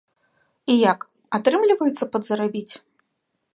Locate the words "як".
0.91-0.99